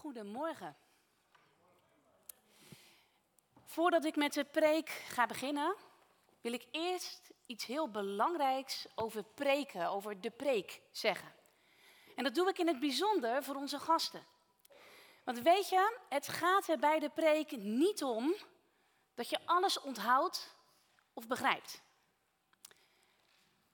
[0.00, 0.76] Goedemorgen.
[3.64, 5.76] Voordat ik met de preek ga beginnen,
[6.40, 11.34] wil ik eerst iets heel belangrijks over preken, over de preek zeggen.
[12.16, 14.26] En dat doe ik in het bijzonder voor onze gasten.
[15.24, 18.34] Want weet je, het gaat er bij de preek niet om
[19.14, 20.54] dat je alles onthoudt
[21.12, 21.82] of begrijpt.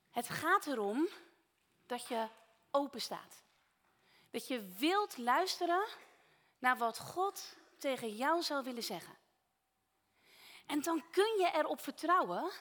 [0.09, 1.07] Het gaat erom
[1.85, 2.27] dat je
[2.71, 3.43] open staat.
[4.31, 5.87] Dat je wilt luisteren
[6.59, 9.17] naar wat God tegen jou zou willen zeggen.
[10.65, 12.51] En dan kun je erop vertrouwen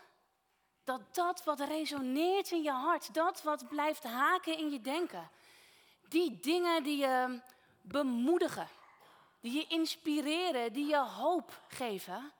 [0.85, 5.31] dat dat wat resoneert in je hart, dat wat blijft haken in je denken,
[6.09, 7.41] die dingen die je
[7.81, 8.69] bemoedigen,
[9.41, 12.33] die je inspireren, die je hoop geven,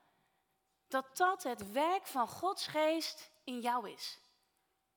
[0.89, 4.19] dat dat het werk van Gods geest in jou is.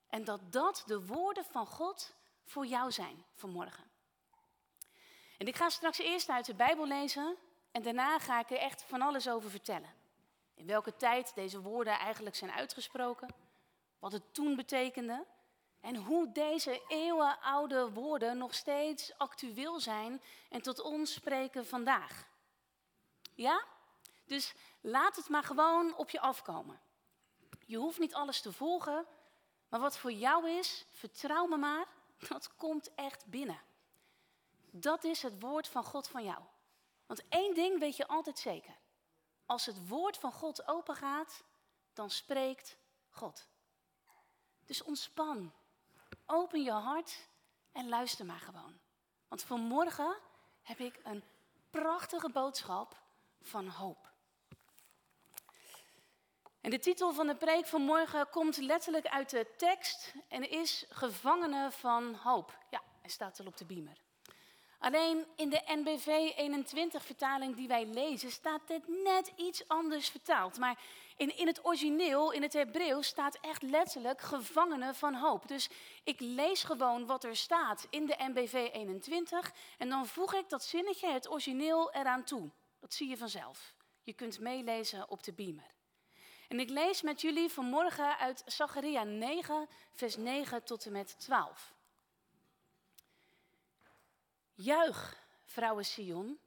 [0.08, 3.89] En dat dat de woorden van God voor jou zijn vanmorgen.
[5.40, 7.38] En ik ga straks eerst uit de Bijbel lezen
[7.72, 9.94] en daarna ga ik er echt van alles over vertellen.
[10.54, 13.36] In welke tijd deze woorden eigenlijk zijn uitgesproken,
[14.00, 15.26] wat het toen betekende
[15.80, 22.28] en hoe deze eeuwenoude woorden nog steeds actueel zijn en tot ons spreken vandaag.
[23.36, 23.64] Ja?
[24.26, 26.82] Dus laat het maar gewoon op je afkomen.
[27.66, 29.06] Je hoeft niet alles te volgen,
[29.70, 31.88] maar wat voor jou is, vertrouw me maar,
[32.30, 33.68] dat komt echt binnen.
[34.72, 36.44] Dat is het woord van God van jou.
[37.06, 38.78] Want één ding weet je altijd zeker.
[39.46, 41.44] Als het woord van God open gaat,
[41.94, 42.78] dan spreekt
[43.10, 43.48] God.
[44.66, 45.54] Dus ontspan.
[46.26, 47.28] Open je hart
[47.72, 48.80] en luister maar gewoon.
[49.28, 50.18] Want vanmorgen
[50.62, 51.24] heb ik een
[51.70, 53.02] prachtige boodschap
[53.42, 54.12] van hoop.
[56.62, 60.86] En de titel van de preek van morgen komt letterlijk uit de tekst en is
[60.90, 62.58] Gevangenen van hoop.
[62.70, 63.98] Ja, hij staat al op de beamer.
[64.80, 70.58] Alleen in de NBV 21 vertaling die wij lezen staat dit net iets anders vertaald.
[70.58, 70.80] Maar
[71.18, 75.48] in, in het origineel, in het Hebreeuws, staat echt letterlijk gevangenen van hoop.
[75.48, 75.70] Dus
[76.04, 80.64] ik lees gewoon wat er staat in de NBV 21 en dan voeg ik dat
[80.64, 82.50] zinnetje, het origineel, eraan toe.
[82.80, 83.74] Dat zie je vanzelf.
[84.04, 85.78] Je kunt meelezen op de beamer.
[86.48, 91.74] En ik lees met jullie vanmorgen uit Zacharia 9, vers 9 tot en met 12.
[94.62, 95.16] Juich,
[95.46, 96.40] vrouwen Sion,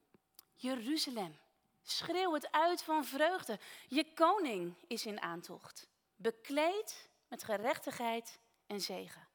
[0.54, 1.38] Jeruzalem.
[1.82, 3.58] Schreeuw het uit van vreugde.
[3.88, 9.28] Je koning is in aantocht, bekleed met gerechtigheid en zegen.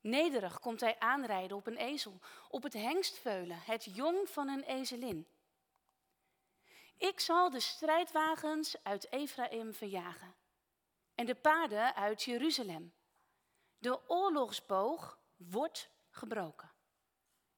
[0.00, 5.26] Nederig komt hij aanrijden op een ezel, op het hengstveulen, het jong van een ezelin.
[6.96, 10.34] Ik zal de strijdwagens uit Ephraim verjagen
[11.14, 12.92] en de paarden uit Jeruzalem.
[13.78, 16.74] De oorlogsboog wordt gebroken.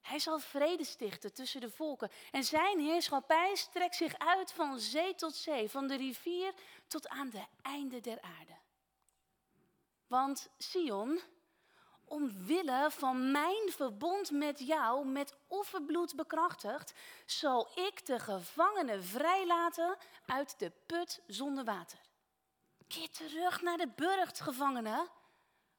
[0.09, 5.15] Hij zal vrede stichten tussen de volken en zijn heerschappij strekt zich uit van zee
[5.15, 6.53] tot zee, van de rivier
[6.87, 8.57] tot aan de einde der aarde.
[10.07, 11.21] Want Sion,
[12.05, 16.93] omwille van mijn verbond met jou, met offerbloed bekrachtigd,
[17.27, 19.97] zal ik de gevangenen vrijlaten
[20.27, 21.99] uit de put zonder water.
[22.87, 25.09] Keer terug naar de burcht, gevangenen,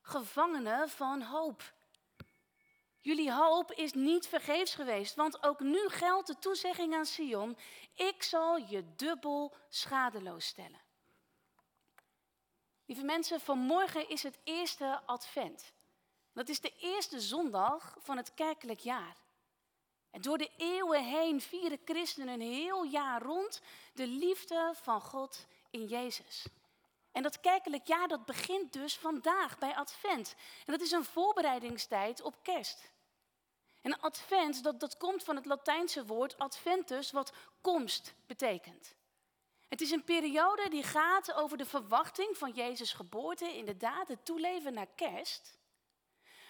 [0.01, 1.77] gevangenen van hoop.
[3.01, 7.57] Jullie hoop is niet vergeefs geweest, want ook nu geldt de toezegging aan Sion:
[7.95, 10.81] ik zal je dubbel schadeloos stellen.
[12.85, 15.73] Lieve mensen, vanmorgen is het eerste advent.
[16.33, 19.15] Dat is de eerste zondag van het kerkelijk jaar.
[20.11, 23.61] En door de eeuwen heen vieren christenen een heel jaar rond
[23.93, 26.45] de liefde van God in Jezus.
[27.11, 30.35] En dat kerkelijk jaar dat begint dus vandaag bij Advent.
[30.65, 32.91] En dat is een voorbereidingstijd op kerst.
[33.81, 38.95] En Advent, dat, dat komt van het Latijnse woord adventus, wat komst betekent.
[39.67, 44.73] Het is een periode die gaat over de verwachting van Jezus' geboorte, inderdaad, het toeleven
[44.73, 45.57] naar kerst.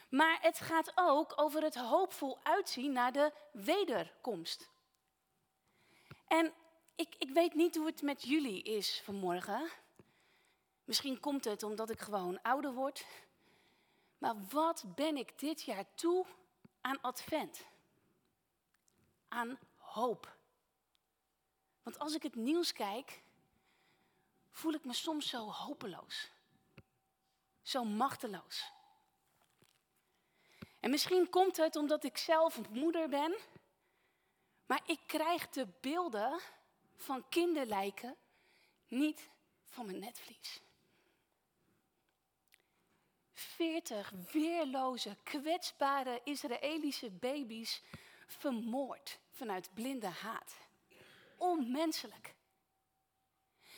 [0.10, 4.70] Maar het gaat ook over het hoopvol uitzien naar de wederkomst.
[6.28, 6.54] En
[6.96, 9.70] ik, ik weet niet hoe het met jullie is vanmorgen.
[10.90, 13.06] Misschien komt het omdat ik gewoon ouder word.
[14.18, 16.26] Maar wat ben ik dit jaar toe
[16.82, 17.66] aan advent?
[19.28, 20.38] Aan hoop.
[21.84, 23.22] Want als ik het nieuws kijk,
[24.52, 26.32] voel ik me soms zo hopeloos.
[27.62, 28.72] Zo machteloos.
[30.80, 33.38] En misschien komt het omdat ik zelf moeder ben,
[34.66, 36.40] maar ik krijg de beelden
[36.96, 38.16] van kinderlijken
[38.88, 39.30] niet
[39.68, 40.68] van mijn netvlies.
[43.40, 47.82] Veertig weerloze, kwetsbare Israëlische baby's
[48.26, 50.58] vermoord vanuit blinde haat.
[51.38, 52.36] Onmenselijk.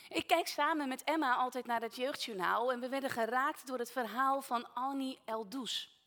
[0.09, 3.91] Ik kijk samen met Emma altijd naar het jeugdjournaal en we werden geraakt door het
[3.91, 5.99] verhaal van Annie Eldous.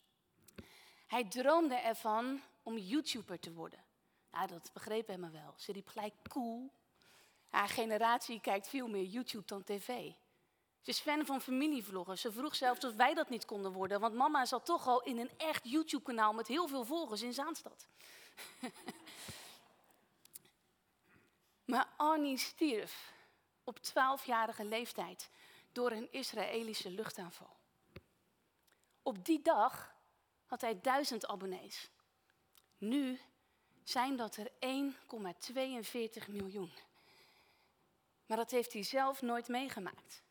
[1.06, 3.84] Hij droomde ervan om YouTuber te worden.
[4.30, 5.54] Nou, dat begreep Emma wel.
[5.56, 6.72] Ze riep gelijk cool.
[7.48, 10.12] Haar generatie kijkt veel meer YouTube dan tv.
[10.84, 12.18] Ze is fan van familievloggen.
[12.18, 15.18] Ze vroeg zelfs of wij dat niet konden worden, want mama zat toch al in
[15.18, 17.86] een echt YouTube-kanaal met heel veel volgers in Zaanstad.
[21.72, 23.12] maar Annie stierf
[23.64, 25.30] op 12-jarige leeftijd
[25.72, 27.56] door een Israëlische luchtaanval.
[29.02, 29.94] Op die dag
[30.46, 31.90] had hij duizend abonnees.
[32.78, 33.20] Nu
[33.84, 34.50] zijn dat er
[36.26, 36.72] 1,42 miljoen.
[38.26, 40.23] Maar dat heeft hij zelf nooit meegemaakt.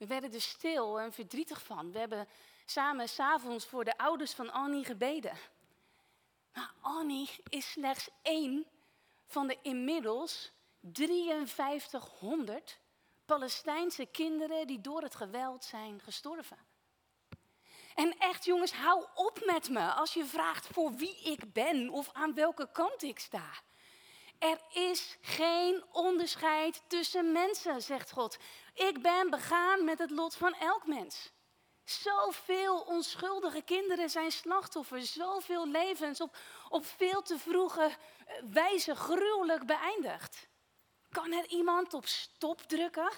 [0.00, 1.92] We werden er stil en verdrietig van.
[1.92, 2.28] We hebben
[2.64, 5.38] samen s'avonds voor de ouders van Annie gebeden.
[6.52, 8.66] Maar Annie is slechts één
[9.26, 10.52] van de inmiddels
[10.92, 12.78] 5300
[13.26, 16.58] Palestijnse kinderen die door het geweld zijn gestorven.
[17.94, 22.10] En echt jongens, hou op met me als je vraagt voor wie ik ben of
[22.12, 23.50] aan welke kant ik sta.
[24.40, 28.38] Er is geen onderscheid tussen mensen, zegt God.
[28.74, 31.32] Ik ben begaan met het lot van elk mens.
[31.84, 35.02] Zoveel onschuldige kinderen zijn slachtoffer.
[35.02, 36.36] Zoveel levens op,
[36.68, 40.48] op veel te vroege eh, wijze gruwelijk beëindigd.
[41.10, 43.10] Kan er iemand op stop drukken?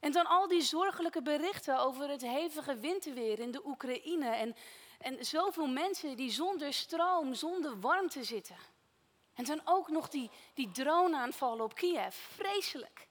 [0.00, 4.30] En dan al die zorgelijke berichten over het hevige winterweer in de Oekraïne.
[4.30, 4.56] En,
[4.98, 8.69] en zoveel mensen die zonder stroom, zonder warmte zitten.
[9.40, 12.14] En dan ook nog die, die droneaanvallen op Kiev.
[12.14, 13.08] Vreselijk.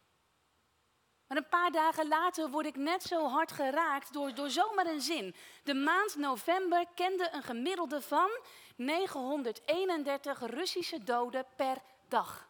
[1.27, 5.01] Maar een paar dagen later word ik net zo hard geraakt door, door zomaar een
[5.01, 5.35] zin.
[5.63, 8.29] De maand november kende een gemiddelde van
[8.75, 11.77] 931 Russische doden per
[12.07, 12.49] dag.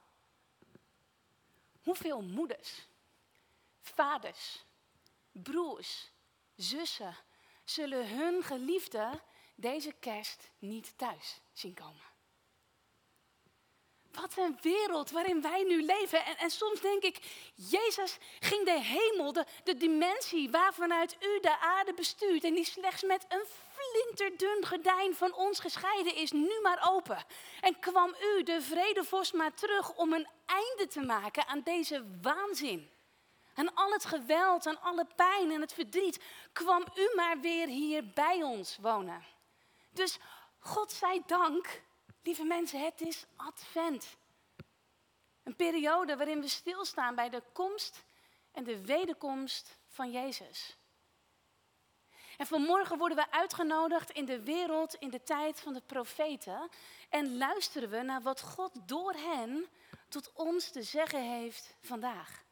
[1.84, 2.88] Hoeveel moeders,
[3.82, 4.66] vaders,
[5.32, 6.12] broers,
[6.56, 7.16] zussen
[7.64, 9.22] zullen hun geliefde
[9.56, 12.09] deze kerst niet thuis zien komen?
[14.22, 16.26] Wat een wereld waarin wij nu leven.
[16.26, 17.20] En, en, soms denk ik,
[17.56, 23.04] Jezus ging de hemel, de, de dimensie waarvanuit u de aarde bestuurt en die slechts
[23.04, 27.26] met een flinterdun gordijn van ons gescheiden is, nu maar open.
[27.62, 32.90] En kwam u, de vredevorst, maar terug om een einde te maken aan deze waanzin.
[33.54, 36.24] Aan al het geweld, aan alle pijn en het verdriet,
[36.54, 39.26] kwam u maar weer hier bij ons wonen.
[39.90, 40.18] Dus
[40.60, 41.82] God zij dank
[42.24, 44.18] Lieve mensen, het is advent.
[45.44, 48.04] Een periode waarin we stilstaan bij de komst
[48.52, 50.78] en de wederkomst van Jezus.
[52.38, 56.70] En vanmorgen worden we uitgenodigd in de wereld in de tijd van de profeten
[57.10, 59.66] en luisteren we naar wat God door hen
[60.10, 62.44] tot ons te zeggen heeft vandaag.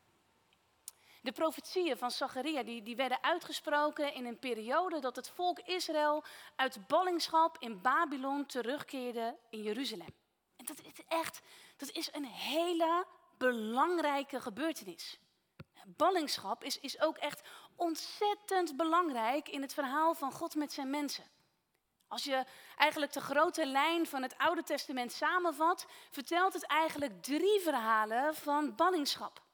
[1.27, 6.23] De profetieën van Zacharia die, die werden uitgesproken in een periode dat het volk Israël
[6.55, 10.13] uit ballingschap in Babylon terugkeerde in Jeruzalem.
[10.55, 11.41] En dat is echt,
[11.77, 13.05] dat is een hele
[13.37, 15.19] belangrijke gebeurtenis.
[15.85, 17.41] Ballingschap is, is ook echt
[17.75, 21.25] ontzettend belangrijk in het verhaal van God met zijn mensen.
[22.07, 22.45] Als je
[22.77, 28.75] eigenlijk de grote lijn van het Oude Testament samenvat, vertelt het eigenlijk drie verhalen van
[28.75, 29.45] ballingschap.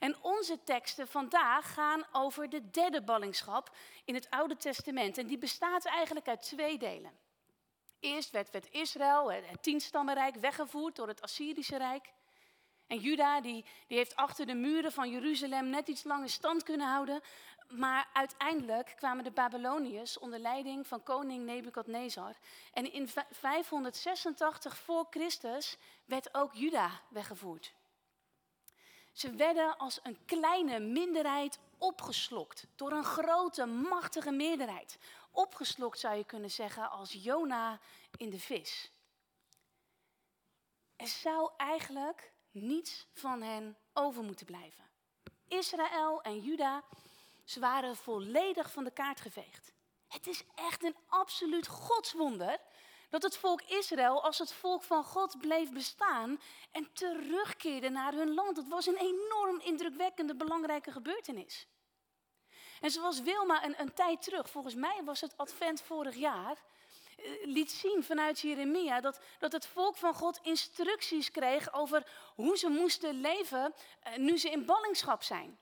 [0.00, 5.18] En onze teksten vandaag gaan over de derde ballingschap in het Oude Testament.
[5.18, 7.18] En die bestaat eigenlijk uit twee delen.
[7.98, 12.12] Eerst werd, Israël, het tienstammenrijk, weggevoerd door het Assyrische Rijk.
[12.86, 16.86] En Juda die, die heeft achter de muren van Jeruzalem net iets langer stand kunnen
[16.86, 17.20] houden.
[17.68, 22.36] Maar uiteindelijk kwamen de Babyloniërs onder leiding van koning Nebukadnezar.
[22.72, 27.72] En in 586 voor Christus werd ook Juda weggevoerd.
[29.20, 34.98] Ze werden als een kleine minderheid opgeslokt door een grote, machtige meerderheid.
[35.30, 37.80] Opgeslokt zou je kunnen zeggen als Jona
[38.16, 38.90] in de vis.
[40.96, 44.84] Er zou eigenlijk niets van hen over moeten blijven.
[45.48, 46.84] Israël en Juda,
[47.44, 49.72] ze waren volledig van de kaart geveegd.
[50.08, 52.60] Het is echt een absoluut godswonder
[53.10, 56.40] dat het volk Israël als het volk van God bleef bestaan
[56.70, 58.56] en terugkeerde naar hun land.
[58.56, 61.68] Het was een enorm indrukwekkende, belangrijke gebeurtenis.
[62.80, 66.56] En zoals Wilma een, een tijd terug, volgens mij was het advent vorig jaar,
[67.16, 72.58] eh, liet zien vanuit Jeremia dat, dat het volk van God instructies kreeg over hoe
[72.58, 75.58] ze moesten leven eh, nu ze in ballingschap zijn.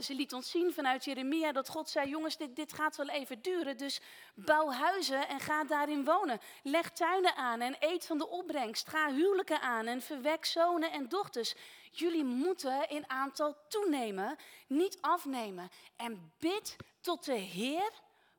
[0.00, 3.42] Ze liet ons zien vanuit Jeremia dat God zei: Jongens, dit, dit gaat wel even
[3.42, 3.76] duren.
[3.76, 4.00] Dus
[4.34, 6.40] bouw huizen en ga daarin wonen.
[6.62, 8.88] Leg tuinen aan en eet van de opbrengst.
[8.88, 11.54] Ga huwelijken aan en verwek zonen en dochters.
[11.90, 14.36] Jullie moeten in aantal toenemen,
[14.66, 15.68] niet afnemen.
[15.96, 17.90] En bid tot de Heer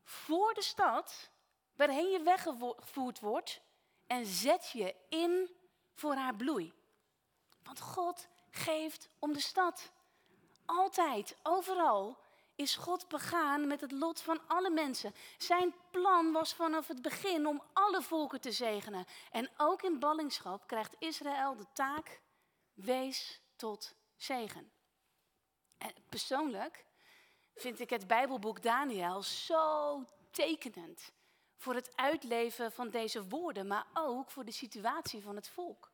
[0.04, 1.30] voor de stad
[1.76, 3.62] waarheen je weggevoerd wordt.
[4.08, 5.50] En zet je in
[5.94, 6.74] voor haar bloei.
[7.64, 9.92] Want God geeft om de stad.
[10.66, 12.18] Altijd, overal
[12.56, 15.16] is God begaan met het lot van alle mensen.
[15.38, 19.06] Zijn plan was vanaf het begin om alle volken te zegenen.
[19.32, 22.22] En ook in ballingschap krijgt Israël de taak:
[22.74, 24.72] wees tot zegen.
[25.78, 26.86] En persoonlijk
[27.56, 31.12] vind ik het Bijbelboek Daniel zo tekenend
[31.58, 35.92] voor het uitleven van deze woorden, maar ook voor de situatie van het volk.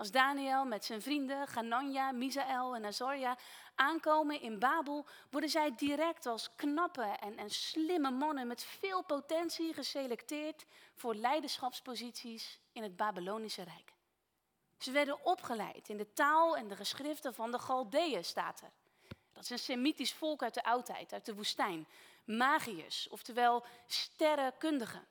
[0.00, 3.38] Als Daniel met zijn vrienden Ganania, Misaël en Azoria
[3.74, 9.74] aankomen in Babel, worden zij direct als knappe en, en slimme mannen met veel potentie
[9.74, 13.92] geselecteerd voor leiderschapsposities in het Babylonische Rijk.
[14.78, 18.70] Ze werden opgeleid in de taal en de geschriften van de Galdeeën, staat er.
[19.32, 21.86] Dat is een Semitisch volk uit de oudheid, uit de woestijn.
[22.24, 25.06] Magiërs, oftewel sterrenkundigen.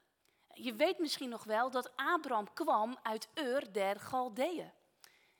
[0.53, 4.77] Je weet misschien nog wel dat Abraham kwam uit Ur der Galdeeën.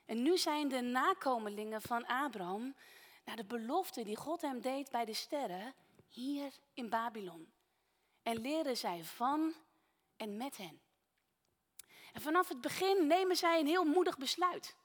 [0.10, 2.76] En nu zijn de nakomelingen van Abraham
[3.26, 5.74] naar de belofte die God hem deed bij de sterren
[6.08, 7.54] hier in Babylon.
[8.24, 9.54] En leren zij van
[10.18, 10.82] en met hen.
[12.14, 14.76] En vanaf het begin nemen zij een heel moedig besluit.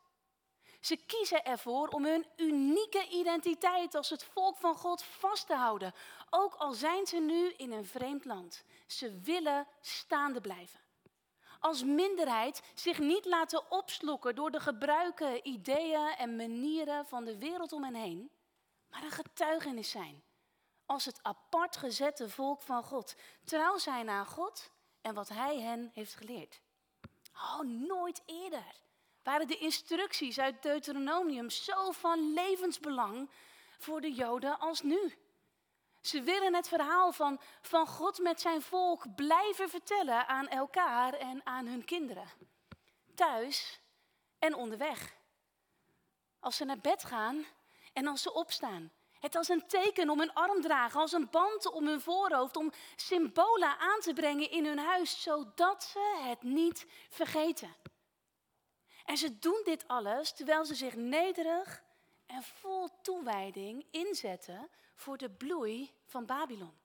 [0.80, 5.94] Ze kiezen ervoor om hun unieke identiteit als het volk van God vast te houden,
[6.30, 8.64] ook al zijn ze nu in een vreemd land.
[8.86, 10.83] Ze willen staande blijven
[11.64, 17.72] als minderheid zich niet laten opslokken door de gebruiken, ideeën en manieren van de wereld
[17.72, 18.30] om hen heen,
[18.90, 20.22] maar een getuigenis zijn.
[20.86, 23.14] Als het apart gezette volk van God.
[23.44, 26.60] Trouw zijn aan God en wat Hij hen heeft geleerd.
[27.34, 28.74] Oh, nooit eerder
[29.22, 33.30] waren de instructies uit Deuteronomium zo van levensbelang
[33.78, 35.14] voor de Joden als nu.
[36.04, 41.40] Ze willen het verhaal van, van God met zijn volk blijven vertellen aan elkaar en
[41.44, 42.28] aan hun kinderen.
[43.14, 43.80] Thuis
[44.38, 45.14] en onderweg.
[46.40, 47.46] Als ze naar bed gaan
[47.92, 48.92] en als ze opstaan.
[49.20, 52.72] Het als een teken om hun arm dragen, als een band om hun voorhoofd, om
[52.96, 57.76] symbolen aan te brengen in hun huis, zodat ze het niet vergeten.
[59.04, 61.82] En ze doen dit alles terwijl ze zich nederig
[62.26, 66.78] en vol toewijding inzetten voor de bloei van Babylon.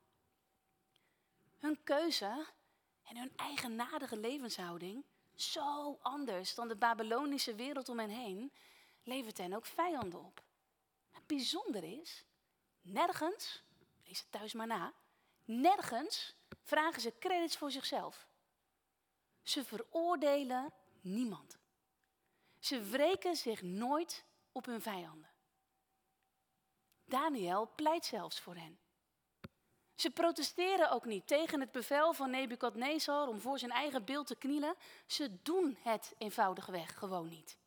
[1.57, 2.45] Hun keuze
[3.03, 8.53] en hun eigenaardige levenshouding, zo anders dan de Babylonische wereld om hen heen,
[9.03, 10.43] levert hen ook vijanden op.
[11.09, 12.25] Het bijzonder is,
[12.81, 13.63] nergens,
[14.03, 14.93] lees het thuis maar na,
[15.45, 18.27] nergens vragen ze credits voor zichzelf.
[19.43, 21.57] Ze veroordelen niemand.
[22.59, 25.28] Ze wreken zich nooit op hun vijanden.
[27.09, 28.79] Daniel pleit zelfs voor hen.
[29.95, 34.35] Ze protesteren ook niet tegen het bevel van Nebukadnezar om voor zijn eigen beeld te
[34.35, 34.75] knielen.
[35.05, 37.57] Ze doen het eenvoudigweg gewoon niet.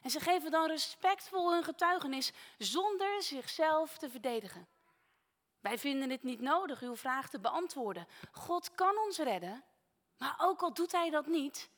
[0.00, 4.68] En ze geven dan respectvol hun getuigenis zonder zichzelf te verdedigen.
[5.60, 8.06] Wij vinden het niet nodig uw vraag te beantwoorden.
[8.32, 9.64] God kan ons redden,
[10.18, 11.70] maar ook al doet hij dat niet,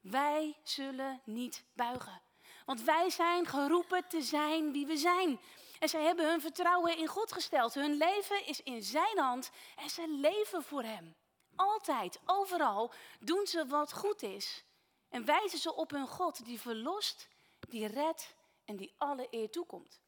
[0.00, 2.20] wij zullen niet buigen.
[2.64, 5.40] Want wij zijn geroepen te zijn wie we zijn.
[5.78, 7.74] En zij hebben hun vertrouwen in God gesteld.
[7.74, 11.16] Hun leven is in zijn hand en ze leven voor hem.
[11.56, 14.64] Altijd, overal doen ze wat goed is.
[15.08, 17.28] En wijzen ze op hun God die verlost,
[17.68, 20.00] die redt en die alle eer toekomt.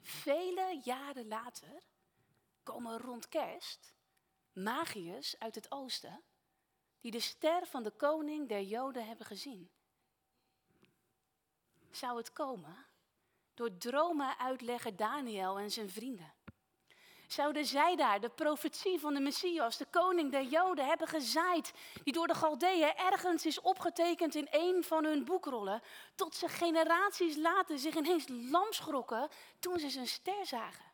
[0.00, 1.82] Vele jaren later
[2.62, 3.96] komen rond kerst
[4.52, 6.22] magiërs uit het oosten
[7.00, 9.70] die de ster van de koning der Joden hebben gezien.
[11.90, 12.86] Zou het komen
[13.58, 16.32] door dromen uitleggen Daniel en zijn vrienden.
[17.26, 21.72] Zouden zij daar de profetie van de Messias, de koning der Joden, hebben gezaaid,
[22.02, 25.82] die door de Galdeeën ergens is opgetekend in een van hun boekrollen,
[26.14, 30.84] tot ze generaties later zich ineens lam schrokken toen ze zijn ster zagen?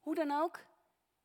[0.00, 0.60] Hoe dan ook,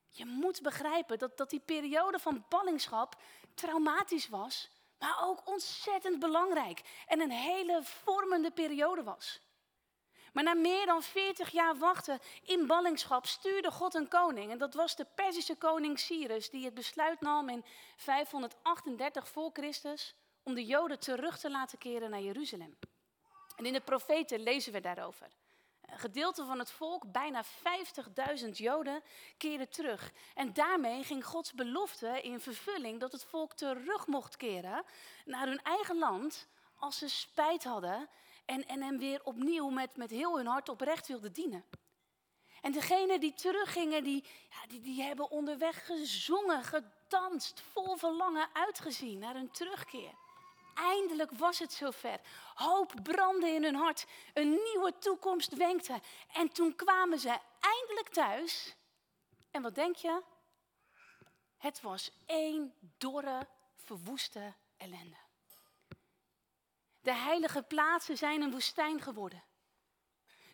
[0.10, 3.16] je moet begrijpen dat, dat die periode van ballingschap
[3.54, 9.42] traumatisch was maar ook ontzettend belangrijk en een hele vormende periode was.
[10.34, 14.52] Maar na meer dan 40 jaar wachten in ballingschap stuurde God een koning.
[14.52, 17.66] En dat was de Perzische koning Cyrus, die het besluit nam in
[17.96, 22.78] 538 voor Christus om de Joden terug te laten keren naar Jeruzalem.
[23.56, 25.28] En in de profeten lezen we daarover.
[25.96, 27.44] Gedeelte van het volk, bijna
[28.44, 29.02] 50.000 Joden,
[29.38, 30.12] keerde terug.
[30.34, 34.84] En daarmee ging Gods belofte in vervulling dat het volk terug mocht keren
[35.26, 38.10] naar hun eigen land als ze spijt hadden
[38.46, 41.66] en, en hem weer opnieuw met, met heel hun hart oprecht wilden dienen.
[42.62, 49.20] En degenen die teruggingen, die, ja, die, die hebben onderweg gezongen, gedanst, vol verlangen uitgezien
[49.20, 50.14] naar hun terugkeer.
[50.80, 52.20] Eindelijk was het zover.
[52.54, 54.06] Hoop brandde in hun hart.
[54.34, 56.02] Een nieuwe toekomst wenkte.
[56.34, 58.76] En toen kwamen ze eindelijk thuis.
[59.52, 60.22] En wat denk je?
[61.58, 65.18] Het was één dorre, verwoeste ellende.
[67.02, 69.44] De heilige plaatsen zijn een woestijn geworden.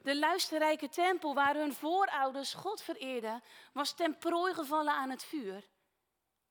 [0.01, 5.67] De luisterrijke tempel waar hun voorouders God vereerden, was ten prooi gevallen aan het vuur.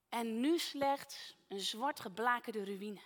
[0.09, 3.00] En nu slechts een zwart geblakerde ruïne.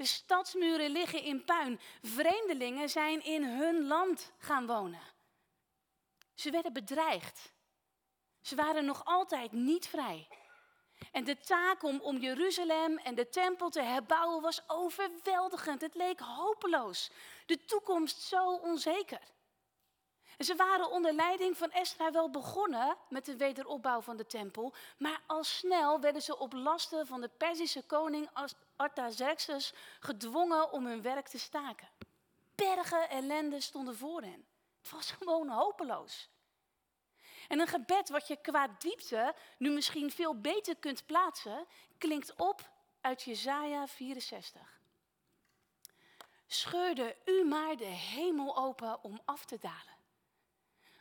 [0.00, 1.80] De stadsmuren liggen in puin.
[2.02, 5.00] Vreemdelingen zijn in hun land gaan wonen.
[6.34, 7.52] Ze werden bedreigd.
[8.40, 10.28] Ze waren nog altijd niet vrij.
[11.12, 15.80] En de taak om, Jeruzalem en de tempel te herbouwen was overweldigend.
[15.80, 17.10] Het leek hopeloos.
[17.46, 19.22] De toekomst zo onzeker.
[20.36, 24.74] En ze waren onder leiding van Esra wel begonnen met de wederopbouw van de tempel,
[24.98, 28.28] maar al snel werden ze op lasten van de Perzische koning
[28.80, 31.88] Artaxerxes gedwongen om hun werk te staken.
[32.54, 34.46] Bergen ellende stonden voor hen.
[34.80, 36.28] Het was gewoon hopeloos.
[37.48, 41.66] En een gebed wat je qua diepte nu misschien veel beter kunt plaatsen,
[41.98, 42.70] klinkt op
[43.00, 44.80] uit Jesaja 64.
[46.46, 49.98] Scheurde u maar de hemel open om af te dalen.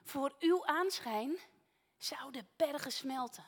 [0.03, 1.38] Voor uw aanschijn
[1.98, 3.45] zouden bergen smelten.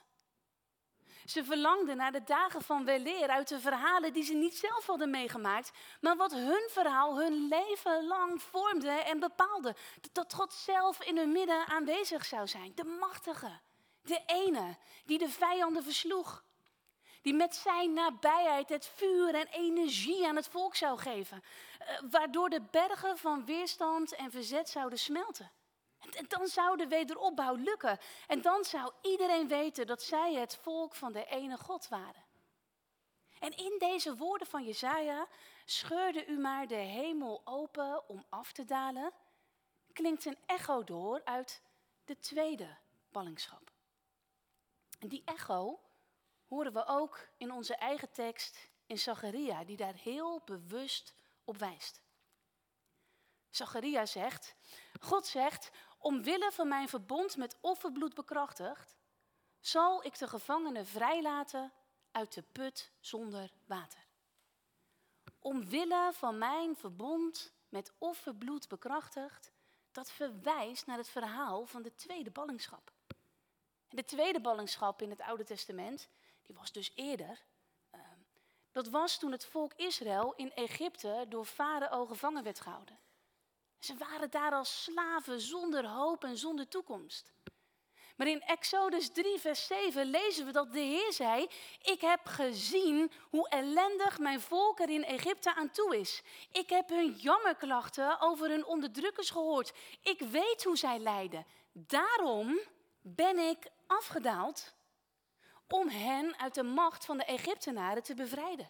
[1.32, 5.10] Ze verlangden naar de dagen van weleer uit de verhalen die ze niet zelf hadden
[5.10, 5.72] meegemaakt,
[6.02, 9.76] maar wat hun verhaal hun leven lang vormde en bepaalde.
[10.12, 12.72] Dat God zelf in hun midden aanwezig zou zijn.
[12.76, 13.60] De machtige,
[14.02, 16.44] de ene die de vijanden versloeg.
[17.22, 21.44] Die met zijn nabijheid het vuur en energie aan het volk zou geven.
[21.80, 25.51] Eh, waardoor de bergen van weerstand en verzet zouden smelten.
[26.09, 28.00] En dan zou de wederopbouw lukken.
[28.27, 32.24] En dan zou iedereen weten dat zij het volk van de ene God waren.
[33.40, 35.27] En in deze woorden van Jezaja,
[35.66, 39.11] scheurde u maar de hemel open om af te dalen,
[39.94, 41.61] klinkt een echo door uit
[42.05, 42.77] de tweede
[43.11, 43.72] ballingschap.
[45.00, 45.79] En die echo
[46.48, 52.01] horen we ook in onze eigen tekst in Zacharia, die daar heel bewust op wijst.
[53.50, 54.55] Zacharia zegt,
[55.00, 58.96] God zegt, omwille van mijn verbond met offerbloed bekrachtigd,
[59.59, 61.72] zal ik de gevangenen vrijlaten
[62.11, 64.07] uit de put zonder water.
[65.40, 69.51] Omwille van mijn verbond met offerbloed bekrachtigd,
[69.92, 72.92] dat verwijst naar het verhaal van de tweede ballingschap.
[73.90, 76.09] De tweede ballingschap in het Oude Testament,
[76.42, 77.42] die was dus eerder.
[77.90, 78.20] Ehm,
[78.72, 83.00] dat was toen het volk Israël in Egypte door Farao gevangen werd gehouden.
[83.81, 87.31] Ze waren daar als slaven zonder hoop en zonder toekomst.
[88.15, 91.48] Maar in Exodus 3, vers 7 lezen we dat de Heer zei:
[91.81, 96.22] Ik heb gezien hoe ellendig mijn volk er in Egypte aan toe is.
[96.51, 99.74] Ik heb hun jammerklachten over hun onderdrukkers gehoord.
[100.01, 101.46] Ik weet hoe zij lijden.
[101.72, 102.59] Daarom
[103.01, 104.74] ben ik afgedaald
[105.67, 108.70] om hen uit de macht van de Egyptenaren te bevrijden.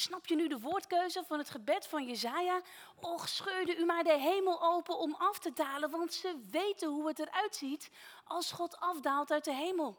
[0.00, 2.60] Snap je nu de woordkeuze van het gebed van Jezaja?
[3.00, 7.08] Och, scheurde u maar de hemel open om af te dalen, want ze weten hoe
[7.08, 7.90] het eruit ziet
[8.24, 9.96] als God afdaalt uit de hemel.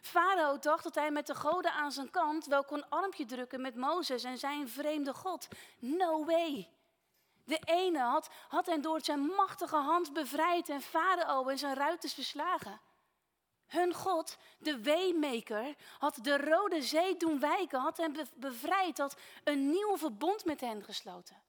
[0.00, 3.76] Farao dacht dat hij met de goden aan zijn kant wel kon armpje drukken met
[3.76, 5.48] Mozes en zijn vreemde God.
[5.78, 6.68] No way.
[7.44, 12.14] De ene had, had hen door zijn machtige hand bevrijd en Farao en zijn ruiters
[12.14, 12.80] verslagen.
[13.66, 19.70] Hun God, de Waymaker, had de Rode Zee doen wijken, had hen bevrijd, had een
[19.70, 21.42] nieuw verbond met hen gesloten.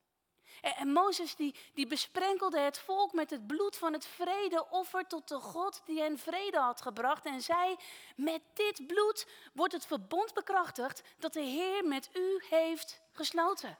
[0.61, 5.27] En, en Mozes die, die besprenkelde het volk met het bloed van het vredeoffer tot
[5.27, 7.75] de God die hen vrede had gebracht en zei,
[8.15, 13.77] met dit bloed wordt het verbond bekrachtigd dat de Heer met u heeft gesloten.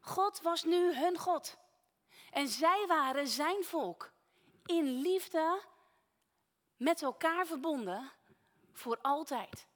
[0.00, 1.56] God was nu hun God.
[2.30, 4.10] En zij waren zijn volk.
[4.64, 5.60] In liefde
[6.76, 8.12] met elkaar verbonden
[8.72, 9.66] voor altijd.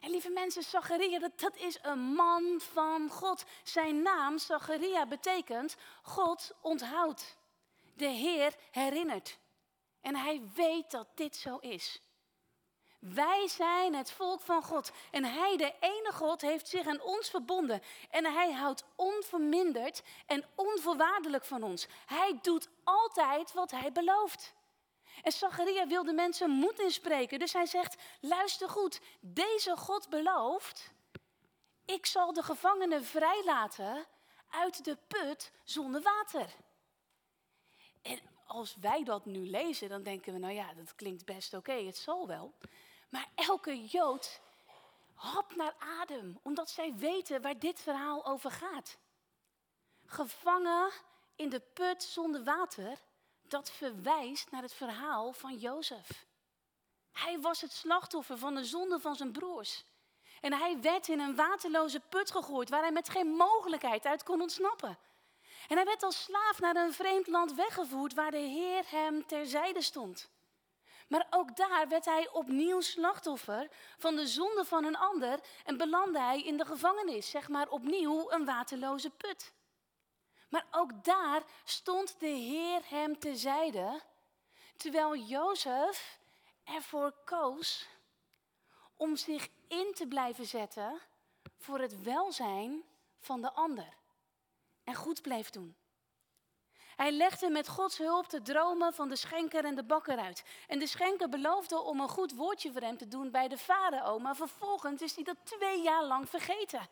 [0.00, 3.44] En lieve mensen, Zacharia, dat, dat is een man van God.
[3.62, 7.36] Zijn naam, Zacharia, betekent God onthoudt.
[7.94, 9.38] De Heer herinnert.
[10.00, 12.00] En hij weet dat dit zo is.
[13.14, 14.92] Wij zijn het volk van God.
[15.10, 17.82] En Hij, de ene God, heeft zich aan ons verbonden.
[18.10, 21.86] En Hij houdt onverminderd en onvoorwaardelijk van ons.
[22.06, 24.54] Hij doet altijd wat Hij belooft.
[25.22, 27.38] En Zacharia wil de mensen moed inspreken.
[27.38, 30.94] Dus hij zegt, luister goed, deze God belooft,
[31.84, 34.06] ik zal de gevangenen vrijlaten
[34.50, 36.54] uit de put zonder water.
[38.02, 41.72] En als wij dat nu lezen, dan denken we, nou ja, dat klinkt best oké,
[41.72, 42.54] het zal wel.
[43.08, 44.40] Maar elke Jood
[45.14, 48.98] hapt naar adem, omdat zij weten waar dit verhaal over gaat.
[50.06, 50.90] Gevangen
[51.36, 52.98] in de put zonder water,
[53.50, 56.26] dat verwijst naar het verhaal van Jozef.
[57.12, 59.84] Hij was het slachtoffer van de zonde van zijn broers.
[60.40, 64.40] En hij werd in een waterloze put gegooid waar hij met geen mogelijkheid uit kon
[64.40, 64.98] ontsnappen.
[65.68, 69.82] En hij werd als slaaf naar een vreemd land weggevoerd waar de Heer hem terzijde
[69.82, 70.30] stond.
[71.08, 76.20] Maar ook daar werd hij opnieuw slachtoffer van de zonde van een ander en belandde
[76.20, 79.52] hij in de gevangenis, zeg maar opnieuw een waterloze put.
[80.48, 84.00] Maar ook daar stond de Heer hem terzijde,
[84.76, 86.18] terwijl Jozef
[86.64, 87.88] ervoor koos
[88.96, 91.00] om zich in te blijven zetten
[91.56, 92.82] voor het welzijn
[93.18, 93.96] van de ander
[94.84, 95.76] en goed bleef doen.
[96.96, 100.44] Hij legde met Gods hulp de dromen van de schenker en de bakker uit.
[100.66, 104.18] En de schenker beloofde om een goed woordje voor hem te doen bij de farao,
[104.18, 106.88] maar vervolgens is hij dat twee jaar lang vergeten.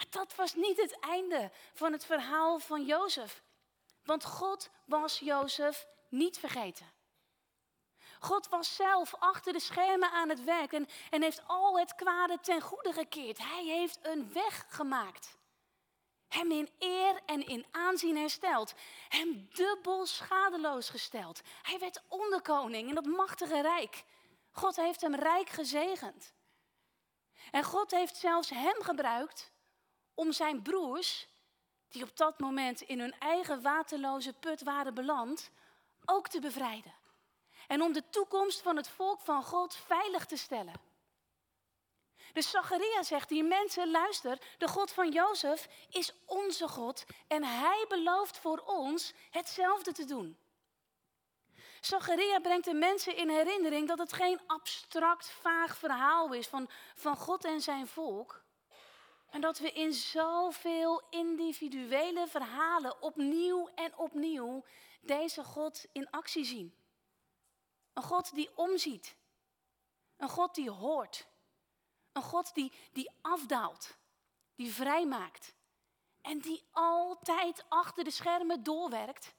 [0.00, 3.42] Maar dat was niet het einde van het verhaal van Jozef.
[4.04, 6.92] Want God was Jozef niet vergeten.
[8.20, 12.38] God was zelf achter de schermen aan het werk en, en heeft al het kwade
[12.40, 13.38] ten goede gekeerd.
[13.38, 15.38] Hij heeft een weg gemaakt.
[16.28, 18.74] Hem in eer en in aanzien hersteld.
[19.08, 21.40] Hem dubbel schadeloos gesteld.
[21.62, 24.04] Hij werd onderkoning in dat machtige rijk.
[24.50, 26.34] God heeft hem rijk gezegend.
[27.50, 29.49] En God heeft zelfs hem gebruikt
[30.20, 31.26] om zijn broers,
[31.88, 35.50] die op dat moment in hun eigen waterloze put waren beland,
[36.04, 36.94] ook te bevrijden.
[37.66, 40.74] En om de toekomst van het volk van God veilig te stellen.
[42.32, 47.84] Dus Zacharia zegt hier, mensen, luister, de God van Jozef is onze God en hij
[47.88, 50.38] belooft voor ons hetzelfde te doen.
[51.80, 57.16] Zacharia brengt de mensen in herinnering dat het geen abstract, vaag verhaal is van, van
[57.16, 58.42] God en zijn volk.
[59.30, 64.64] En dat we in zoveel individuele verhalen opnieuw en opnieuw
[65.00, 66.74] deze God in actie zien.
[67.92, 69.16] Een God die omziet.
[70.16, 71.28] Een God die hoort.
[72.12, 73.96] Een God die, die afdaalt,
[74.54, 75.54] die vrijmaakt
[76.20, 79.34] en die altijd achter de schermen doorwerkt,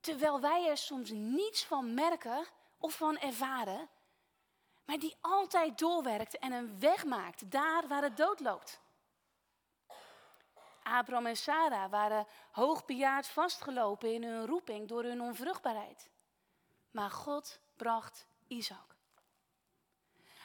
[0.00, 2.46] terwijl wij er soms niets van merken
[2.78, 3.88] of van ervaren,
[4.84, 8.80] maar die altijd doorwerkt en een weg maakt daar waar het dood loopt.
[10.86, 16.10] Abraham en Sarah waren hoogbejaard vastgelopen in hun roeping door hun onvruchtbaarheid.
[16.90, 18.96] Maar God bracht Isaac.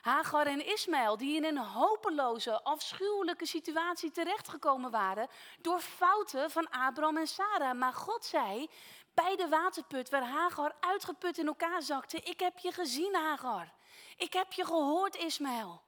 [0.02, 5.28] Hagar en Ismaël, die in een hopeloze, afschuwelijke situatie terechtgekomen waren
[5.60, 7.78] door fouten van Abraham en Sarah.
[7.78, 8.70] Maar God zei
[9.14, 13.74] bij de waterput waar Hagar uitgeput in elkaar zakte, ik heb je gezien Hagar.
[14.18, 15.82] Ik heb je gehoord Ismaël.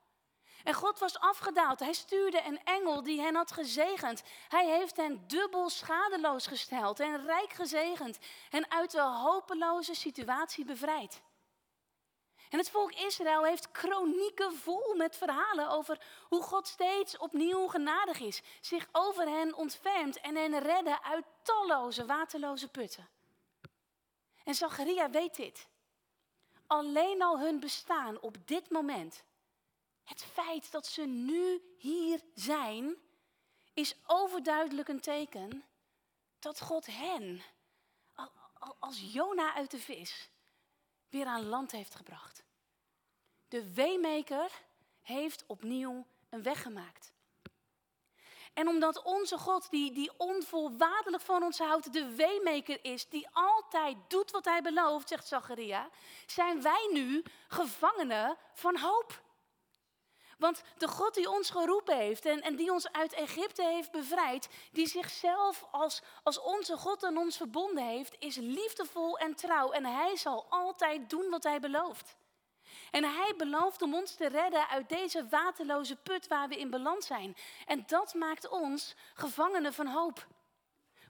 [0.63, 1.79] En God was afgedaald.
[1.79, 4.23] Hij stuurde een engel die hen had gezegend.
[4.47, 11.21] Hij heeft hen dubbel schadeloos gesteld en rijk gezegend en uit de hopeloze situatie bevrijd.
[12.49, 18.19] En het volk Israël heeft chronieken vol met verhalen over hoe God steeds opnieuw genadig
[18.19, 23.09] is, zich over hen ontfermt en hen redden uit talloze waterloze putten.
[24.43, 25.67] En Zacharia weet dit.
[26.67, 29.23] Alleen al hun bestaan op dit moment,
[30.03, 32.95] het feit dat ze nu hier zijn,
[33.73, 35.63] is overduidelijk een teken
[36.39, 37.41] dat God hen,
[38.79, 40.29] als Jona uit de vis,
[41.09, 42.43] weer aan land heeft gebracht.
[43.47, 44.51] De weemaker
[45.01, 47.11] heeft opnieuw een weg gemaakt.
[48.53, 53.97] En omdat onze God, die, die onvoorwaardelijk van ons houdt, de weemaker is, die altijd
[54.07, 55.89] doet wat hij belooft, zegt Zacharia,
[56.25, 59.22] zijn wij nu gevangenen van hoop.
[60.37, 64.49] Want de God die ons geroepen heeft en, en die ons uit Egypte heeft bevrijd,
[64.71, 69.71] die zichzelf als, als onze God aan ons verbonden heeft, is liefdevol en trouw.
[69.71, 72.15] En hij zal altijd doen wat hij belooft.
[72.91, 77.03] En hij belooft om ons te redden uit deze waterloze put waar we in beland
[77.03, 77.35] zijn.
[77.65, 80.27] En dat maakt ons gevangenen van hoop.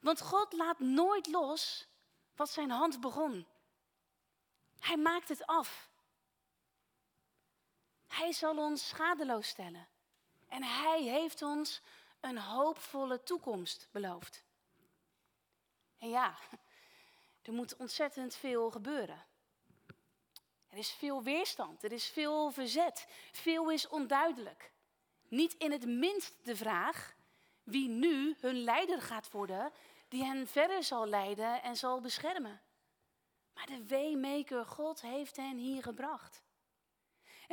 [0.01, 1.87] Want God laat nooit los
[2.35, 3.47] wat zijn hand begon.
[4.79, 5.91] Hij maakt het af.
[8.13, 9.87] Hij zal ons schadeloos stellen.
[10.47, 11.81] En hij heeft ons
[12.19, 14.43] een hoopvolle toekomst beloofd.
[15.97, 16.37] En ja,
[17.41, 19.25] er moet ontzettend veel gebeuren.
[20.67, 24.71] Er is veel weerstand, er is veel verzet, veel is onduidelijk.
[25.27, 27.15] Niet in het minst de vraag
[27.63, 29.71] wie nu hun leider gaat worden,
[30.07, 32.61] die hen verder zal leiden en zal beschermen.
[33.53, 36.43] Maar de weemaker God heeft hen hier gebracht.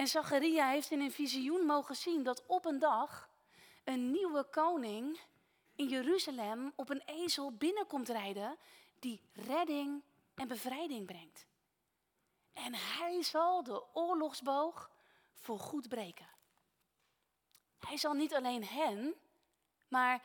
[0.01, 3.29] En Zacharia heeft in een visioen mogen zien dat op een dag
[3.85, 5.21] een nieuwe koning
[5.75, 8.57] in Jeruzalem op een ezel binnenkomt rijden
[8.99, 10.03] die redding
[10.35, 11.47] en bevrijding brengt.
[12.53, 14.91] En hij zal de oorlogsboog
[15.35, 16.29] voor goed breken.
[17.79, 19.15] Hij zal niet alleen hen,
[19.89, 20.23] maar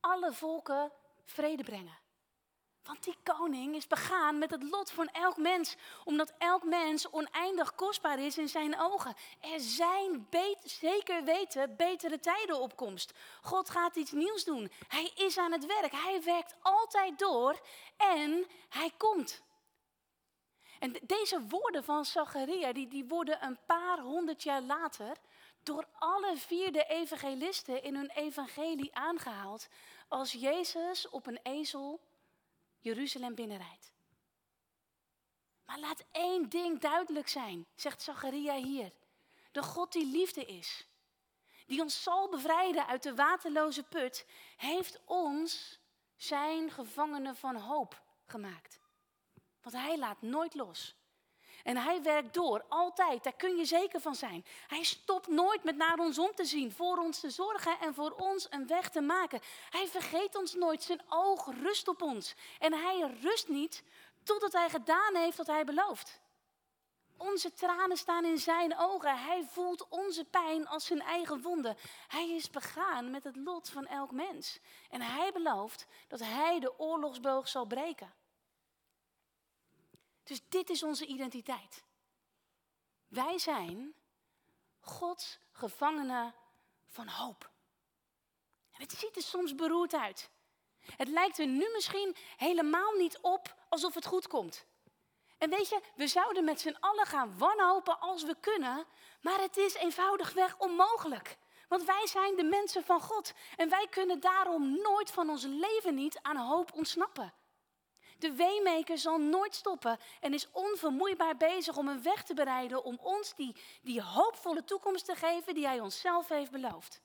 [0.00, 0.92] alle volken
[1.24, 1.98] vrede brengen.
[2.86, 7.74] Want die koning is begaan met het lot van elk mens, omdat elk mens oneindig
[7.74, 9.14] kostbaar is in zijn ogen.
[9.40, 10.28] Er zijn
[10.64, 13.12] zeker weten betere tijden opkomst.
[13.42, 14.70] God gaat iets nieuws doen.
[14.88, 15.92] Hij is aan het werk.
[15.92, 17.60] Hij werkt altijd door
[17.96, 19.42] en hij komt.
[20.78, 25.16] En deze woorden van Zacharia, die, die worden een paar honderd jaar later
[25.62, 29.68] door alle vier de evangelisten in hun evangelie aangehaald
[30.08, 32.00] als Jezus op een ezel
[32.78, 33.92] Jeruzalem binnenrijdt.
[35.64, 38.92] Maar laat één ding duidelijk zijn, zegt Zacharia hier.
[39.52, 40.86] De God die liefde is,
[41.66, 45.80] die ons zal bevrijden uit de waterloze put, heeft ons
[46.16, 48.80] zijn gevangenen van hoop gemaakt.
[49.60, 50.96] Want hij laat nooit los.
[51.66, 54.44] En hij werkt door, altijd, daar kun je zeker van zijn.
[54.66, 58.10] Hij stopt nooit met naar ons om te zien, voor ons te zorgen en voor
[58.10, 59.40] ons een weg te maken.
[59.70, 62.34] Hij vergeet ons nooit, zijn oog rust op ons.
[62.58, 63.82] En hij rust niet
[64.22, 66.20] totdat hij gedaan heeft wat hij belooft.
[67.16, 69.18] Onze tranen staan in zijn ogen.
[69.18, 71.76] Hij voelt onze pijn als zijn eigen wonden.
[72.08, 74.58] Hij is begaan met het lot van elk mens.
[74.90, 78.12] En hij belooft dat hij de oorlogsboog zal breken.
[80.26, 81.84] Dus dit is onze identiteit.
[83.08, 83.94] Wij zijn
[84.80, 86.34] Gods gevangenen
[86.86, 87.50] van hoop.
[88.72, 90.30] En het ziet er soms beroerd uit.
[90.80, 94.64] Het lijkt er nu misschien helemaal niet op alsof het goed komt.
[95.38, 98.86] En weet je, we zouden met z'n allen gaan wanhopen als we kunnen,
[99.20, 101.36] maar het is eenvoudigweg onmogelijk.
[101.68, 105.94] Want wij zijn de mensen van God en wij kunnen daarom nooit van ons leven
[105.94, 107.34] niet aan hoop ontsnappen.
[108.18, 112.98] De weemaker zal nooit stoppen en is onvermoeibaar bezig om een weg te bereiden om
[113.02, 117.00] ons die, die hoopvolle toekomst te geven die hij onszelf heeft beloofd.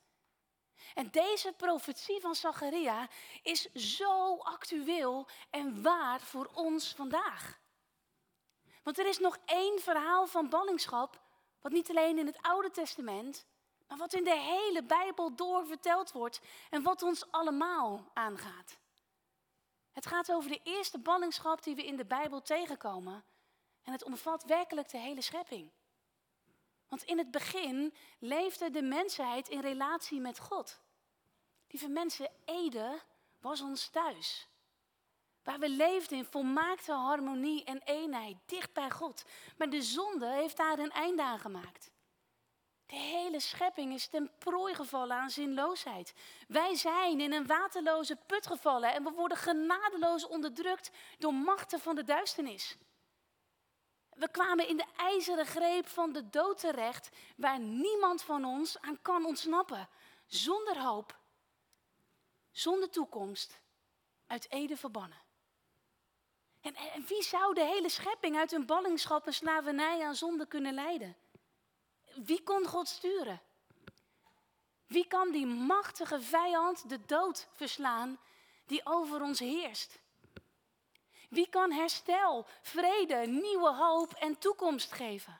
[0.93, 3.07] En deze profetie van Zacharia
[3.43, 7.59] is zo actueel en waar voor ons vandaag.
[8.83, 11.21] Want er is nog één verhaal van ballingschap,
[11.61, 13.45] wat niet alleen in het Oude Testament,
[13.87, 18.79] maar wat in de hele Bijbel door verteld wordt en wat ons allemaal aangaat.
[19.91, 23.23] Het gaat over de eerste ballingschap die we in de Bijbel tegenkomen.
[23.83, 25.71] En het omvat werkelijk de hele schepping.
[26.87, 30.81] Want in het begin leefde de mensheid in relatie met God.
[31.67, 33.01] Lieve mensen, Ede
[33.39, 34.47] was ons thuis.
[35.43, 39.25] Waar we leefden in volmaakte harmonie en eenheid, dicht bij God.
[39.57, 41.91] Maar de zonde heeft daar een einde aan gemaakt.
[42.91, 46.13] De hele schepping is ten prooi gevallen aan zinloosheid.
[46.47, 51.95] Wij zijn in een waterloze put gevallen en we worden genadeloos onderdrukt door machten van
[51.95, 52.77] de duisternis.
[54.09, 59.01] We kwamen in de ijzeren greep van de dood terecht, waar niemand van ons aan
[59.01, 59.89] kan ontsnappen.
[60.25, 61.19] Zonder hoop,
[62.51, 63.59] zonder toekomst,
[64.27, 65.21] uit Ede verbannen.
[66.61, 70.73] En, en wie zou de hele schepping uit een ballingschap en slavernij aan zonde kunnen
[70.73, 71.15] leiden?
[72.15, 73.41] Wie kon God sturen?
[74.87, 78.19] Wie kan die machtige vijand, de dood, verslaan
[78.65, 79.99] die over ons heerst?
[81.29, 85.39] Wie kan herstel, vrede, nieuwe hoop en toekomst geven?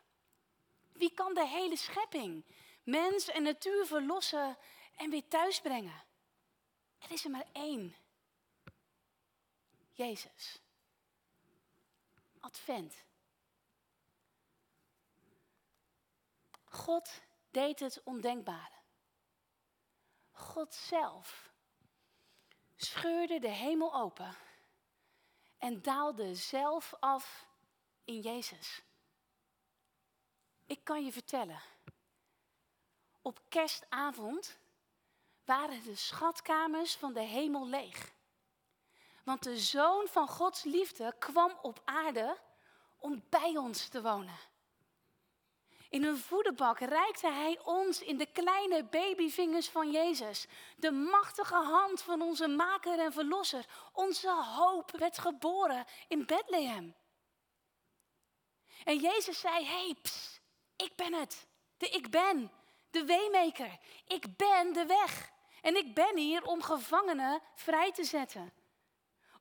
[0.93, 2.45] Wie kan de hele schepping,
[2.84, 4.57] mens en natuur verlossen
[4.95, 6.03] en weer thuisbrengen?
[6.99, 7.95] Er is er maar één.
[9.93, 10.60] Jezus.
[12.39, 13.03] Advent.
[16.71, 18.79] God deed het ondenkbare.
[20.31, 21.51] God zelf
[22.75, 24.36] scheurde de hemel open
[25.57, 27.47] en daalde zelf af
[28.03, 28.81] in Jezus.
[30.65, 31.62] Ik kan je vertellen,
[33.21, 34.57] op kerstavond
[35.45, 38.13] waren de schatkamers van de hemel leeg.
[39.23, 42.38] Want de zoon van Gods liefde kwam op aarde
[42.97, 44.38] om bij ons te wonen.
[45.91, 50.47] In een voederbak reikte hij ons in de kleine babyvingers van Jezus.
[50.77, 53.65] De machtige hand van onze maker en verlosser.
[53.93, 56.95] Onze hoop werd geboren in Bethlehem.
[58.84, 59.95] En Jezus zei, hey,
[60.75, 61.47] ik ben het.
[61.77, 62.51] De ik ben,
[62.91, 63.77] de weemaker.
[64.08, 65.32] Ik ben de weg.
[65.62, 68.54] En ik ben hier om gevangenen vrij te zetten.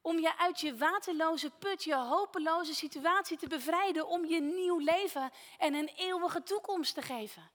[0.02, 4.08] Om je uit je waterloze put, je hopeloze situatie te bevrijden.
[4.08, 7.50] Om je nieuw leven en een eeuwige toekomst te geven.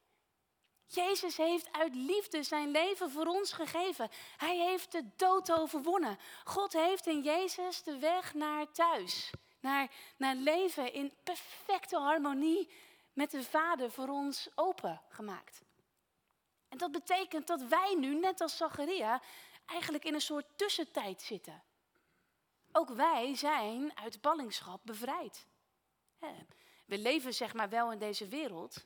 [0.88, 4.10] Jezus heeft uit liefde zijn leven voor ons gegeven.
[4.38, 6.20] Hij heeft de dood overwonnen.
[6.44, 9.32] God heeft in Jezus de weg naar thuis.
[9.60, 12.70] Naar, naar leven in perfecte harmonie
[13.14, 15.62] met de Vader voor ons opengemaakt.
[16.70, 19.22] En dat betekent dat wij nu, net als Zacharia,
[19.66, 21.64] eigenlijk in een soort tussentijd zitten.
[22.78, 25.48] Ook wij zijn uit ballingschap bevrijd.
[26.86, 28.86] We leven zeg maar wel in deze wereld,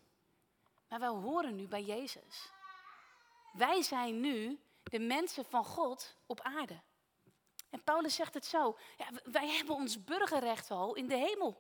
[0.88, 2.52] maar we horen nu bij Jezus.
[3.54, 6.82] Wij zijn nu de mensen van God op aarde.
[7.70, 11.58] En Paulus zegt het zo, ja, wij hebben ons burgerrecht al in de hemel.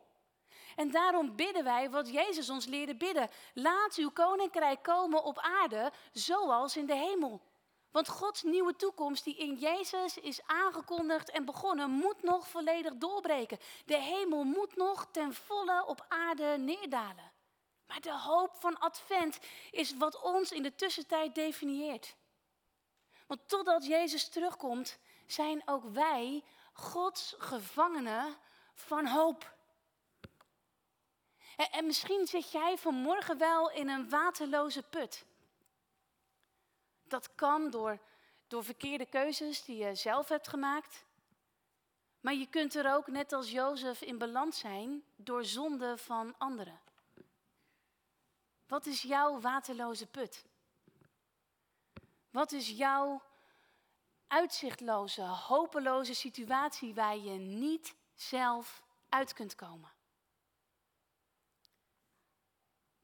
[0.76, 3.30] En daarom bidden wij wat Jezus ons leerde bidden.
[3.54, 7.42] Laat uw koninkrijk komen op aarde zoals in de hemel.
[7.92, 13.60] Want Gods nieuwe toekomst die in Jezus is aangekondigd en begonnen, moet nog volledig doorbreken.
[13.86, 17.32] De hemel moet nog ten volle op aarde neerdalen.
[17.88, 19.40] Maar de hoop van Advent
[19.72, 22.16] is wat ons in de tussentijd definieert.
[23.28, 28.38] Want totdat Jezus terugkomt, zijn ook wij Gods gevangenen
[28.74, 29.58] van hoop.
[31.72, 35.26] En, misschien zit jij vanmorgen wel in een waterloze put.
[37.10, 38.00] Dat kan door,
[38.48, 41.06] door verkeerde keuzes die je zelf hebt gemaakt.
[42.20, 46.80] Maar je kunt er ook, net als Jozef, in beland zijn door zonde van anderen.
[48.68, 50.46] Wat is jouw waterloze put?
[52.30, 53.22] Wat is jouw
[54.28, 59.92] uitzichtloze, hopeloze situatie waar je niet zelf uit kunt komen?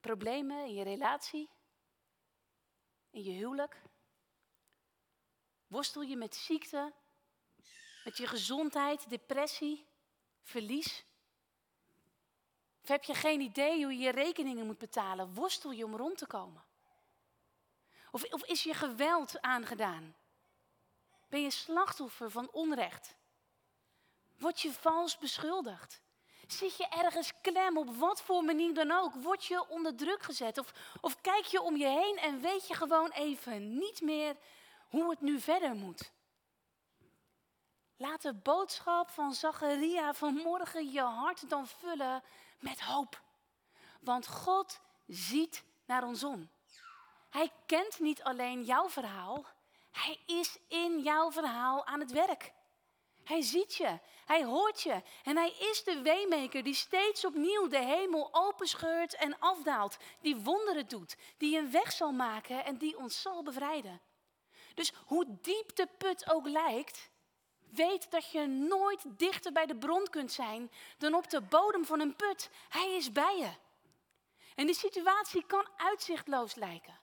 [0.00, 1.48] Problemen in je relatie?
[3.10, 3.82] In je huwelijk?
[5.66, 6.92] Worstel je met ziekte?
[8.04, 9.86] Met je gezondheid, depressie,
[10.42, 11.04] verlies?
[12.82, 15.34] Of heb je geen idee hoe je je rekeningen moet betalen?
[15.34, 16.64] Worstel je om rond te komen?
[18.10, 20.16] Of, of is je geweld aangedaan?
[21.28, 23.16] Ben je slachtoffer van onrecht?
[24.38, 26.02] Word je vals beschuldigd?
[26.46, 29.14] Zit je ergens klem op wat voor manier dan ook?
[29.14, 30.58] Word je onder druk gezet?
[30.58, 34.36] Of, of kijk je om je heen en weet je gewoon even niet meer
[34.88, 36.12] hoe het nu verder moet?
[37.96, 42.22] Laat de boodschap van Zacharia vanmorgen je hart dan vullen
[42.58, 43.22] met hoop.
[44.00, 46.50] Want God ziet naar ons om.
[47.30, 49.46] Hij kent niet alleen jouw verhaal,
[49.92, 52.52] hij is in jouw verhaal aan het werk.
[53.24, 57.78] Hij ziet je, hij hoort je en hij is de weemaker die steeds opnieuw de
[57.78, 63.22] hemel openscheurt en afdaalt, die wonderen doet, die een weg zal maken en die ons
[63.22, 64.00] zal bevrijden.
[64.76, 67.10] Dus hoe diep de put ook lijkt,
[67.58, 72.00] weet dat je nooit dichter bij de bron kunt zijn dan op de bodem van
[72.00, 72.50] een put.
[72.68, 73.50] Hij is bij je.
[74.54, 77.00] En die situatie kan uitzichtloos lijken.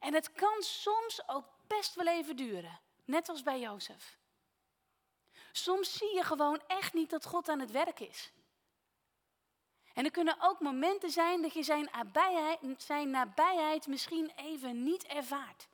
[0.00, 4.18] En het kan soms ook best wel even duren, net als bij Jozef.
[5.52, 8.32] Soms zie je gewoon echt niet dat God aan het werk is.
[9.92, 15.04] En er kunnen ook momenten zijn dat je zijn nabijheid, zijn nabijheid misschien even niet
[15.04, 15.68] ervaart.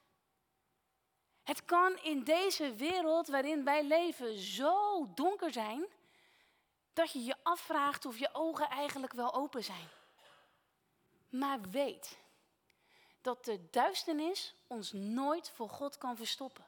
[1.50, 5.86] Het kan in deze wereld waarin wij leven zo donker zijn
[6.92, 9.88] dat je je afvraagt of je ogen eigenlijk wel open zijn.
[11.28, 12.18] Maar weet
[13.20, 16.64] dat de duisternis ons nooit voor God kan verstoppen.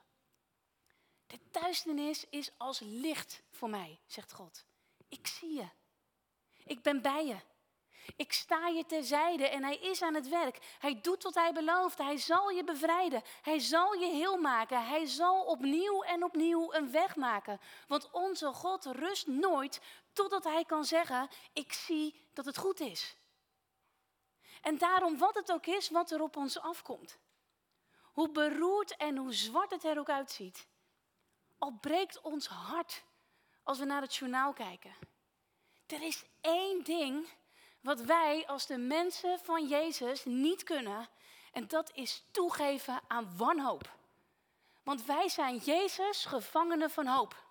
[1.27, 4.65] De duisternis is als licht voor mij, zegt God.
[5.09, 5.69] Ik zie je.
[6.65, 7.37] Ik ben bij je.
[8.17, 10.77] Ik sta je terzijde en hij is aan het werk.
[10.79, 11.99] Hij doet wat hij belooft.
[11.99, 13.23] Hij zal je bevrijden.
[13.43, 14.87] Hij zal je heel maken.
[14.87, 17.61] Hij zal opnieuw en opnieuw een weg maken.
[17.87, 19.81] Want onze God rust nooit
[20.13, 23.17] totdat hij kan zeggen: Ik zie dat het goed is.
[24.63, 27.19] En daarom, wat het ook is wat er op ons afkomt.
[28.03, 30.71] Hoe beroerd en hoe zwart het er ook uitziet
[31.63, 33.05] al breekt ons hart
[33.63, 34.95] als we naar het journaal kijken.
[35.87, 37.29] Er is één ding
[37.83, 41.09] wat wij als de mensen van Jezus niet kunnen.
[41.53, 43.91] En dat is toegeven aan wanhoop.
[44.83, 47.45] Want wij zijn Jezus gevangenen van hoop.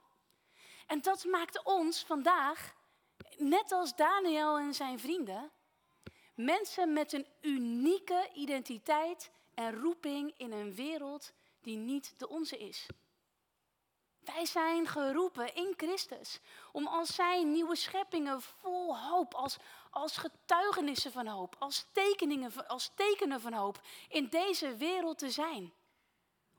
[0.88, 2.74] En dat maakt ons vandaag,
[3.38, 5.52] net als Daniel en zijn vrienden,
[6.36, 12.86] Mensen met een unieke identiteit en roeping in een wereld die niet de onze is.
[14.20, 16.40] Wij zijn geroepen in Christus
[16.72, 19.58] om als zijn nieuwe scheppingen vol hoop, als,
[19.92, 25.74] als getuigenissen van hoop, als, tekeningen, als tekenen van hoop in deze wereld te zijn.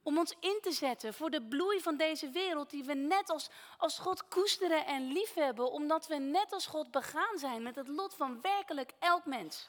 [0.02, 3.50] Om ons in te zetten voor de bloei van deze wereld die we net als,
[3.78, 8.14] als God koesteren en liefhebben, omdat we net als God begaan zijn met het lot
[8.14, 9.68] van werkelijk elk mens.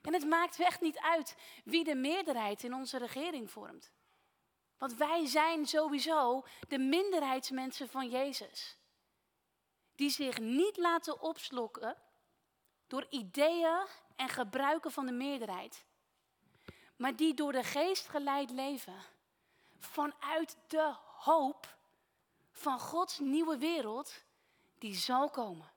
[0.00, 3.92] En het maakt echt niet uit wie de meerderheid in onze regering vormt.
[4.78, 8.76] Want wij zijn sowieso de minderheidsmensen van Jezus.
[9.94, 11.96] Die zich niet laten opslokken
[12.94, 13.86] door ideeën
[14.16, 15.84] en gebruiken van de meerderheid.
[16.96, 18.94] Maar die door de geest geleid leven.
[19.78, 21.76] Vanuit de hoop
[22.52, 24.24] van Gods nieuwe wereld
[24.78, 25.72] die zal komen.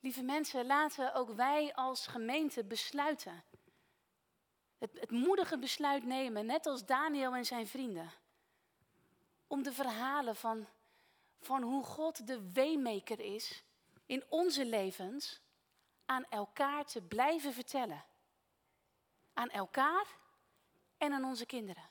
[0.00, 3.44] Lieve mensen, laten ook wij als gemeente besluiten
[4.78, 8.12] het, het moedige besluit nemen, net als Daniel en zijn vrienden.
[9.46, 10.66] Om de verhalen van,
[11.40, 13.64] van hoe God de weemaker is
[14.06, 15.40] in onze levens
[16.04, 18.04] aan elkaar te blijven vertellen.
[19.32, 20.06] Aan elkaar
[20.98, 21.90] en aan onze kinderen.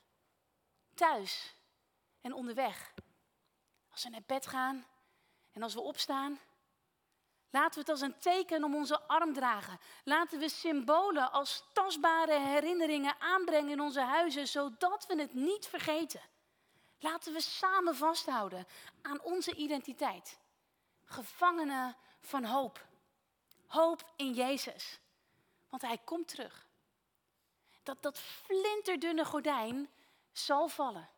[0.94, 1.54] Thuis
[2.20, 2.94] en onderweg.
[3.90, 4.86] Als we naar bed gaan
[5.52, 6.40] en als we opstaan
[7.54, 9.78] Laten we het als een teken om onze arm dragen.
[10.04, 16.20] Laten we symbolen als tastbare herinneringen aanbrengen in onze huizen, zodat we het niet vergeten.
[16.98, 18.66] Laten we samen vasthouden
[19.02, 20.38] aan onze identiteit.
[21.14, 22.86] Gevangenen van hoop.
[23.66, 25.00] Hoop in Jezus.
[25.68, 26.66] Want Hij komt terug.
[27.82, 29.90] Dat, dat flinterdunne gordijn
[30.32, 31.08] zal vallen.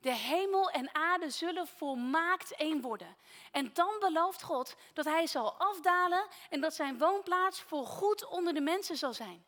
[0.00, 3.16] De hemel en aarde zullen volmaakt één worden.
[3.52, 8.54] En dan belooft God dat hij zal afdalen en dat zijn woonplaats voor goed onder
[8.54, 9.44] de mensen zal zijn.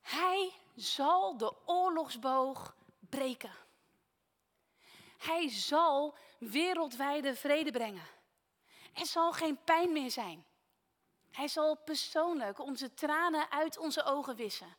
[0.00, 3.61] Hij zal de oorlogsboog breken.
[5.24, 8.06] Hij zal wereldwijde vrede brengen.
[8.94, 10.44] Er zal geen pijn meer zijn.
[11.30, 14.76] Hij zal persoonlijk onze tranen uit onze ogen wissen.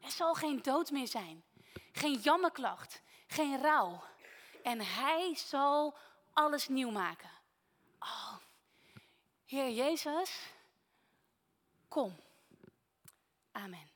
[0.00, 1.44] Er zal geen dood meer zijn.
[1.92, 4.02] Geen jammerklacht geen rouw.
[4.62, 5.96] En hij zal
[6.32, 7.30] alles nieuw maken.
[7.98, 8.36] Oh,
[9.44, 10.52] Heer Jezus,
[11.88, 12.16] kom.
[13.52, 13.89] Amen.